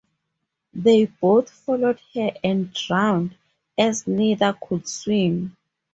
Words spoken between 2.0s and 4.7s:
her and drowned, as neither